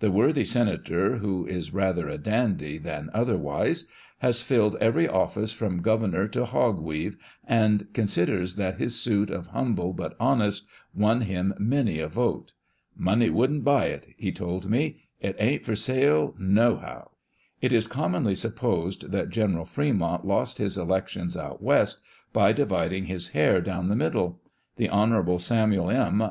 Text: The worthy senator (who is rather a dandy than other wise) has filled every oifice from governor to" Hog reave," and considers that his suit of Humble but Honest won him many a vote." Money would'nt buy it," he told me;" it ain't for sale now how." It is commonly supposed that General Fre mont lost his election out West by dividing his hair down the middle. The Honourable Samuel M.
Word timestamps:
The 0.00 0.10
worthy 0.10 0.44
senator 0.44 1.16
(who 1.16 1.46
is 1.46 1.72
rather 1.72 2.06
a 2.06 2.18
dandy 2.18 2.76
than 2.76 3.08
other 3.14 3.38
wise) 3.38 3.88
has 4.18 4.38
filled 4.42 4.76
every 4.82 5.08
oifice 5.08 5.50
from 5.54 5.80
governor 5.80 6.28
to" 6.28 6.44
Hog 6.44 6.78
reave," 6.86 7.16
and 7.46 7.86
considers 7.94 8.56
that 8.56 8.76
his 8.76 9.00
suit 9.00 9.30
of 9.30 9.46
Humble 9.46 9.94
but 9.94 10.14
Honest 10.20 10.64
won 10.94 11.22
him 11.22 11.54
many 11.58 11.98
a 12.00 12.06
vote." 12.06 12.52
Money 12.96 13.30
would'nt 13.30 13.64
buy 13.64 13.86
it," 13.86 14.08
he 14.18 14.30
told 14.30 14.68
me;" 14.68 14.98
it 15.22 15.36
ain't 15.38 15.64
for 15.64 15.74
sale 15.74 16.34
now 16.38 16.76
how." 16.76 17.10
It 17.62 17.72
is 17.72 17.86
commonly 17.86 18.34
supposed 18.34 19.10
that 19.10 19.30
General 19.30 19.64
Fre 19.64 19.84
mont 19.84 20.26
lost 20.26 20.58
his 20.58 20.76
election 20.76 21.30
out 21.40 21.62
West 21.62 22.02
by 22.34 22.52
dividing 22.52 23.06
his 23.06 23.28
hair 23.28 23.62
down 23.62 23.88
the 23.88 23.96
middle. 23.96 24.42
The 24.76 24.90
Honourable 24.90 25.38
Samuel 25.38 25.90
M. 25.90 26.22